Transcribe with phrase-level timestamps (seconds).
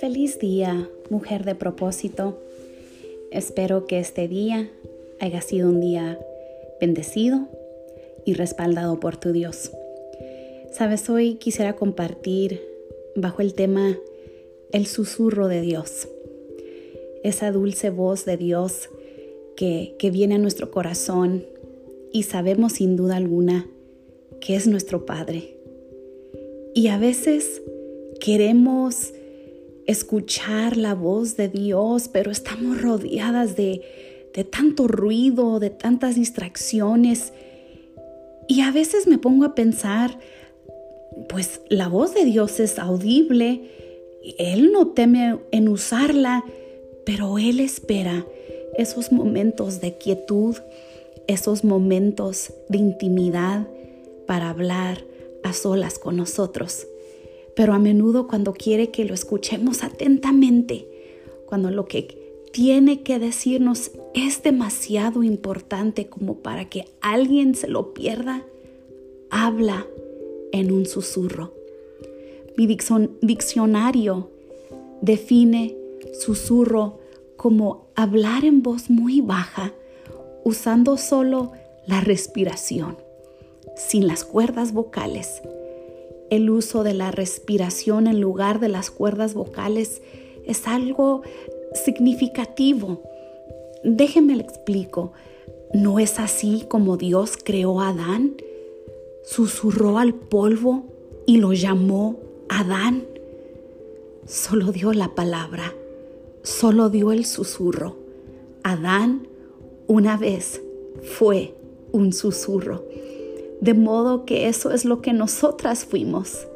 [0.00, 2.38] Feliz día, mujer de propósito.
[3.30, 4.70] Espero que este día
[5.18, 6.18] haya sido un día
[6.80, 7.48] bendecido
[8.24, 9.72] y respaldado por tu Dios.
[10.72, 12.62] Sabes, hoy quisiera compartir
[13.16, 13.98] bajo el tema
[14.72, 16.08] el susurro de Dios,
[17.24, 18.88] esa dulce voz de Dios
[19.56, 21.44] que, que viene a nuestro corazón
[22.12, 23.68] y sabemos sin duda alguna
[24.40, 25.56] que es nuestro Padre.
[26.74, 27.62] Y a veces
[28.20, 29.12] queremos
[29.86, 33.82] escuchar la voz de Dios, pero estamos rodeadas de,
[34.34, 37.32] de tanto ruido, de tantas distracciones.
[38.48, 40.18] Y a veces me pongo a pensar,
[41.28, 43.62] pues la voz de Dios es audible,
[44.38, 46.44] Él no teme en usarla,
[47.04, 48.26] pero Él espera
[48.76, 50.56] esos momentos de quietud,
[51.26, 53.66] esos momentos de intimidad
[54.30, 55.04] para hablar
[55.42, 56.86] a solas con nosotros
[57.60, 60.88] pero a menudo cuando quiere que lo escuchemos atentamente,
[61.46, 67.92] cuando lo que tiene que decirnos es demasiado importante como para que alguien se lo
[67.92, 68.46] pierda,
[69.30, 69.86] habla
[70.52, 71.52] en un susurro.
[72.56, 74.30] Mi diccionario
[75.02, 75.76] define
[76.18, 76.98] susurro
[77.36, 79.74] como hablar en voz muy baja,
[80.44, 81.52] usando solo
[81.86, 82.96] la respiración,
[83.88, 85.42] sin las cuerdas vocales
[86.30, 90.00] el uso de la respiración en lugar de las cuerdas vocales
[90.46, 91.22] es algo
[91.84, 93.02] significativo.
[93.82, 95.12] Déjenme le explico.
[95.74, 98.36] ¿No es así como Dios creó a Adán?
[99.24, 100.84] Susurró al polvo
[101.26, 103.06] y lo llamó Adán.
[104.24, 105.74] Solo dio la palabra,
[106.42, 107.96] solo dio el susurro.
[108.62, 109.26] Adán
[109.88, 110.62] una vez
[111.02, 111.54] fue
[111.90, 112.84] un susurro.
[113.60, 116.46] De modo que eso es lo que nosotras fuimos,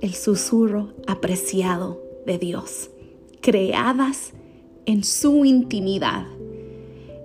[0.00, 2.90] el susurro apreciado de Dios,
[3.40, 4.32] creadas
[4.86, 6.26] en su intimidad.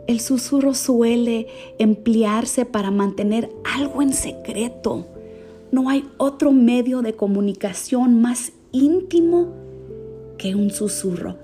[0.07, 5.07] El susurro suele emplearse para mantener algo en secreto.
[5.71, 9.53] No hay otro medio de comunicación más íntimo
[10.37, 11.37] que un susurro.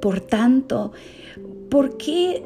[0.00, 0.92] Por tanto,
[1.68, 2.42] ¿por qué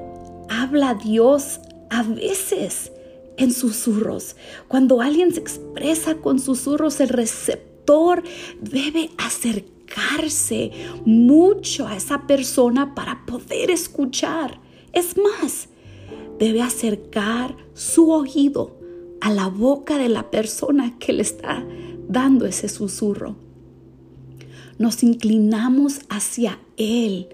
[0.48, 1.60] habla Dios
[1.90, 2.92] a veces?
[3.36, 4.36] En susurros.
[4.68, 8.22] Cuando alguien se expresa con susurros, el receptor
[8.60, 10.70] debe acercarse
[11.04, 14.60] mucho a esa persona para poder escuchar.
[14.92, 15.68] Es más,
[16.38, 18.78] debe acercar su oído
[19.20, 21.64] a la boca de la persona que le está
[22.08, 23.36] dando ese susurro.
[24.78, 27.28] Nos inclinamos hacia Él,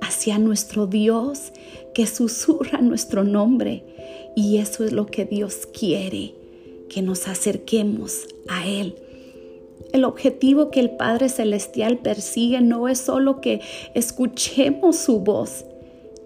[0.00, 1.52] hacia nuestro Dios
[1.94, 3.91] que susurra nuestro nombre
[4.34, 6.34] y eso es lo que Dios quiere,
[6.88, 8.96] que nos acerquemos a Él.
[9.92, 13.60] El objetivo que el Padre Celestial persigue no es solo que
[13.94, 15.64] escuchemos su voz,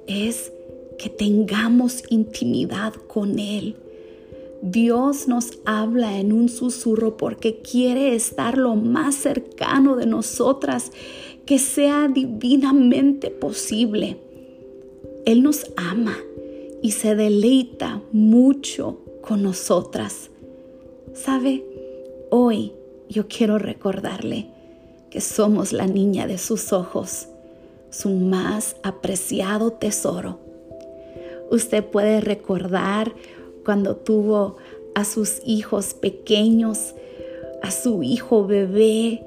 [0.07, 0.53] es
[0.99, 3.77] que tengamos intimidad con Él.
[4.63, 10.93] Dios nos habla en un susurro porque quiere estar lo más cercano de nosotras
[11.45, 14.17] que sea divinamente posible.
[15.25, 16.17] Él nos ama
[16.87, 20.31] y se deleita mucho con nosotras.
[21.15, 21.65] ¿Sabe?
[22.31, 22.75] Hoy
[23.09, 24.47] yo quiero recordarle
[25.11, 27.27] que somos la niña de sus ojos,
[27.91, 30.39] su más apreciado tesoro.
[31.51, 33.13] Usted puede recordar
[33.65, 34.55] cuando tuvo
[34.95, 36.95] a sus hijos pequeños,
[37.65, 39.27] a su hijo bebé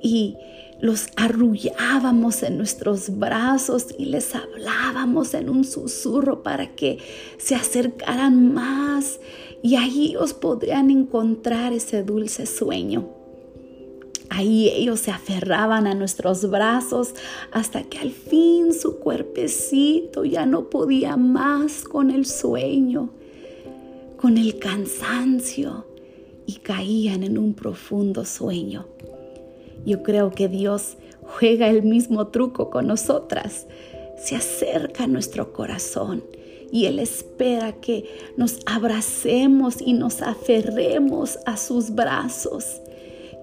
[0.00, 0.36] y
[0.80, 6.98] los arrullábamos en nuestros brazos y les hablábamos en un susurro para que
[7.38, 9.20] se acercaran más
[9.62, 13.08] y ahí ellos podrían encontrar ese dulce sueño.
[14.30, 17.14] Ahí ellos se aferraban a nuestros brazos
[17.50, 23.10] hasta que al fin su cuerpecito ya no podía más con el sueño,
[24.16, 25.84] con el cansancio
[26.46, 28.86] y caían en un profundo sueño.
[29.84, 33.66] Yo creo que Dios juega el mismo truco con nosotras.
[34.16, 36.22] Se acerca a nuestro corazón
[36.70, 38.04] y Él espera que
[38.36, 42.80] nos abracemos y nos aferremos a sus brazos,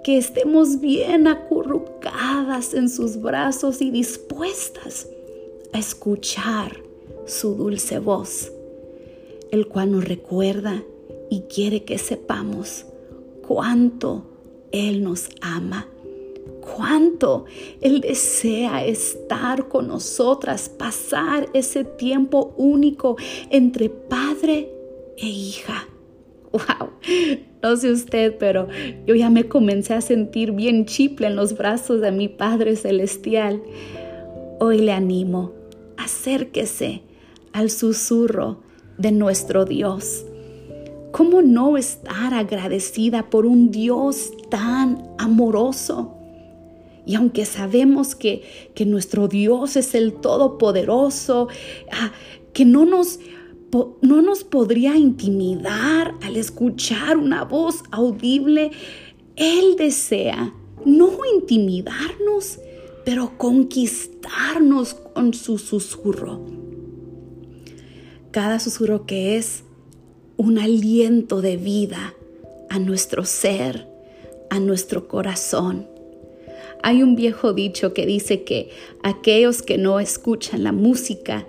[0.04, 5.08] que estemos bien acurrucadas en sus brazos y dispuestas
[5.74, 6.78] a escuchar
[7.26, 8.52] su dulce voz,
[9.52, 10.84] el cual nos recuerda
[11.30, 12.86] y quiere que sepamos
[13.46, 14.24] cuánto
[14.72, 15.88] Él nos ama
[16.76, 17.46] cuánto
[17.82, 23.18] Él desea estar con nosotras, pasar ese tiempo único
[23.50, 24.72] entre padre
[25.18, 25.88] e hija.
[26.52, 26.90] wow,
[27.62, 28.68] no sé usted, pero
[29.06, 33.62] yo ya me comencé a sentir bien chiple en los brazos de mi Padre Celestial.
[34.60, 35.54] Hoy le animo,
[35.98, 37.04] acérquese
[37.54, 38.62] al susurro
[38.98, 40.26] de nuestro Dios.
[41.12, 46.18] ¿Cómo no estar agradecida por un Dios tan amoroso?
[47.08, 48.44] Y aunque sabemos que,
[48.76, 51.48] que nuestro Dios es el Todopoderoso,
[51.90, 52.12] ah,
[52.54, 53.20] que no nos,
[54.02, 58.72] no nos podría intimidar al escuchar una voz audible,
[59.38, 60.54] Él desea
[60.86, 62.60] no intimidarnos,
[63.06, 66.42] pero conquistarnos con su susurro.
[68.32, 69.64] Cada susurro que es
[70.36, 72.14] un aliento de vida
[72.70, 73.88] a nuestro ser,
[74.50, 75.88] a nuestro corazón.
[76.88, 78.70] Hay un viejo dicho que dice que
[79.04, 81.46] aquellos que no escuchan la música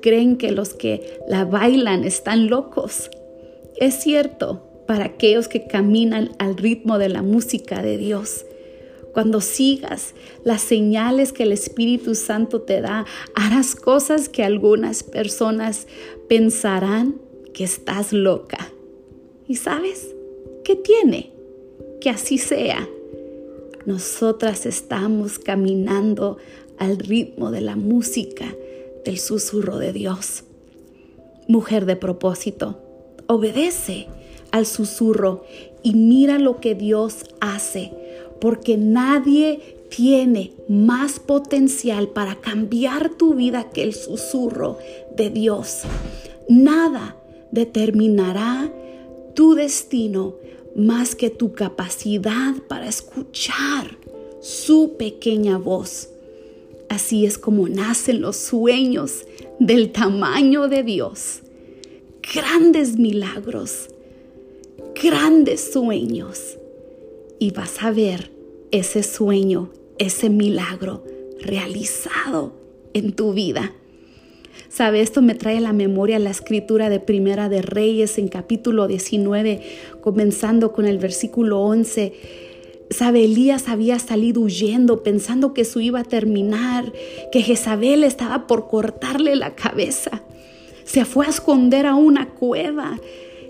[0.00, 3.10] creen que los que la bailan están locos.
[3.76, 8.46] Es cierto para aquellos que caminan al ritmo de la música de Dios.
[9.12, 15.86] Cuando sigas las señales que el Espíritu Santo te da, harás cosas que algunas personas
[16.30, 17.16] pensarán
[17.52, 18.72] que estás loca.
[19.46, 20.14] ¿Y sabes
[20.64, 21.30] qué tiene?
[22.00, 22.88] Que así sea.
[23.86, 26.38] Nosotras estamos caminando
[26.78, 28.54] al ritmo de la música,
[29.04, 30.44] del susurro de Dios.
[31.46, 32.78] Mujer de propósito,
[33.26, 34.06] obedece
[34.50, 35.44] al susurro
[35.82, 37.92] y mira lo que Dios hace,
[38.40, 44.78] porque nadie tiene más potencial para cambiar tu vida que el susurro
[45.16, 45.82] de Dios.
[46.48, 47.16] Nada
[47.50, 48.70] determinará
[49.34, 50.34] tu destino
[50.78, 53.98] más que tu capacidad para escuchar
[54.40, 56.08] su pequeña voz.
[56.88, 59.26] Así es como nacen los sueños
[59.58, 61.40] del tamaño de Dios.
[62.32, 63.88] Grandes milagros,
[65.02, 66.56] grandes sueños.
[67.40, 68.30] Y vas a ver
[68.70, 71.02] ese sueño, ese milagro
[71.40, 72.52] realizado
[72.94, 73.74] en tu vida.
[74.78, 78.86] Sabe, esto me trae a la memoria la escritura de Primera de Reyes en capítulo
[78.86, 79.60] 19,
[80.00, 82.12] comenzando con el versículo 11.
[82.88, 86.92] Sabe, Elías había salido huyendo pensando que su iba a terminar,
[87.32, 90.22] que Jezabel estaba por cortarle la cabeza.
[90.84, 93.00] Se fue a esconder a una cueva.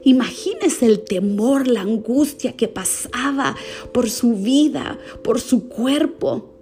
[0.04, 3.54] Imagínese el temor, la angustia que pasaba
[3.92, 6.54] por su vida, por su cuerpo.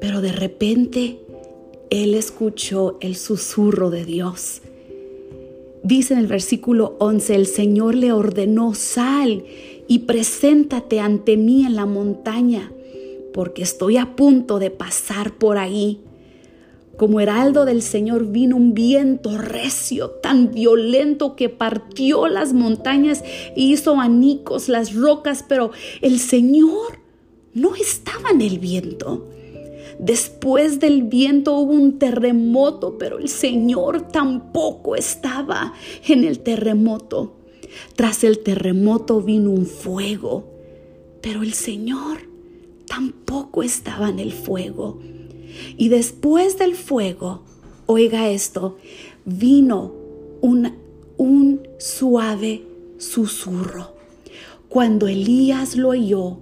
[0.00, 1.27] Pero de repente
[1.90, 4.62] él escuchó el susurro de Dios.
[5.82, 9.44] Dice en el versículo 11, el Señor le ordenó, sal
[9.86, 12.72] y preséntate ante mí en la montaña,
[13.32, 16.00] porque estoy a punto de pasar por ahí.
[16.96, 23.60] Como heraldo del Señor vino un viento recio, tan violento que partió las montañas e
[23.60, 25.70] hizo anicos las rocas, pero
[26.02, 26.98] el Señor
[27.54, 29.28] no estaba en el viento.
[29.98, 35.74] Después del viento hubo un terremoto, pero el Señor tampoco estaba
[36.06, 37.34] en el terremoto.
[37.96, 40.44] Tras el terremoto vino un fuego,
[41.20, 42.18] pero el Señor
[42.86, 45.00] tampoco estaba en el fuego.
[45.76, 47.42] Y después del fuego,
[47.86, 48.78] oiga esto,
[49.24, 49.92] vino
[50.40, 50.74] un,
[51.16, 52.62] un suave
[52.98, 53.94] susurro.
[54.68, 56.38] Cuando Elías lo oyó,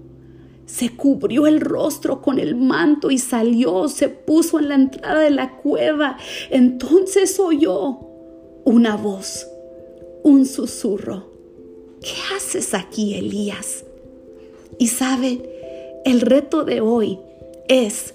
[0.67, 5.31] se cubrió el rostro con el manto y salió, se puso en la entrada de
[5.31, 6.19] la cueva.
[6.51, 8.01] Entonces oyó
[8.65, 9.47] una voz,
[10.25, 11.25] un susurro.
[12.01, 13.85] ¿Qué haces aquí, Elías?
[14.79, 15.43] Y saben,
[16.05, 17.19] el reto de hoy
[17.69, 18.15] es,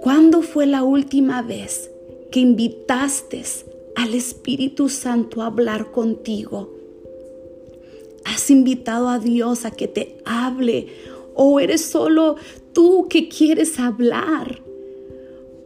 [0.00, 1.90] ¿cuándo fue la última vez
[2.30, 3.44] que invitaste
[3.94, 6.77] al Espíritu Santo a hablar contigo?
[8.28, 10.88] ¿Has invitado a Dios a que te hable?
[11.34, 12.36] ¿O eres solo
[12.74, 14.60] tú que quieres hablar?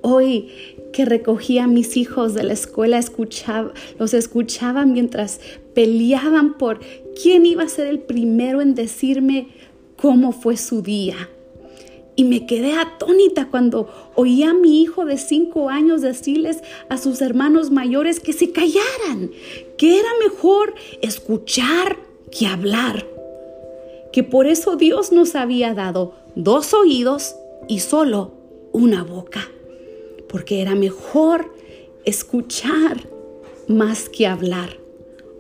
[0.01, 0.49] Hoy
[0.93, 5.41] que recogía a mis hijos de la escuela, escuchaba, los escuchaba mientras
[5.75, 6.79] peleaban por
[7.21, 9.49] quién iba a ser el primero en decirme
[9.97, 11.17] cómo fue su día.
[12.15, 17.23] Y me quedé atónita cuando oía a mi hijo de cinco años decirles a sus
[17.23, 19.33] hermanos mayores que se callaran,
[19.77, 23.07] que era mejor escuchar que hablar,
[24.13, 27.37] que por eso Dios nos había dado dos oídos
[27.69, 28.33] y solo
[28.73, 29.49] una boca,
[30.29, 31.53] porque era mejor
[32.05, 33.09] escuchar
[33.69, 34.77] más que hablar.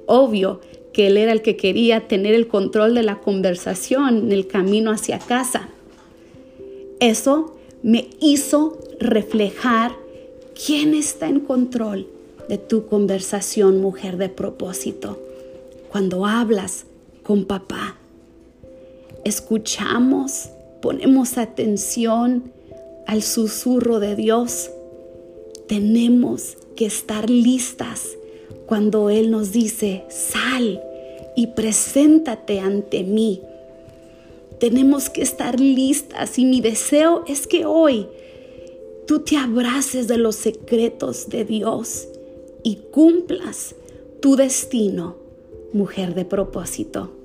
[0.06, 0.60] Obvio
[0.92, 4.90] que Él era el que quería tener el control de la conversación en el camino
[4.90, 5.68] hacia casa.
[7.00, 9.96] Eso me hizo reflejar
[10.54, 12.06] quién está en control
[12.48, 15.18] de tu conversación, mujer de propósito.
[15.92, 16.86] Cuando hablas
[17.22, 17.96] con papá.
[19.24, 20.48] Escuchamos,
[20.80, 22.50] ponemos atención
[23.06, 24.70] al susurro de Dios.
[25.68, 28.16] Tenemos que estar listas
[28.66, 30.82] cuando Él nos dice, sal
[31.36, 33.42] y preséntate ante mí.
[34.58, 38.08] Tenemos que estar listas y mi deseo es que hoy
[39.06, 42.08] tú te abraces de los secretos de Dios
[42.62, 43.74] y cumplas
[44.20, 45.21] tu destino,
[45.72, 47.21] mujer de propósito.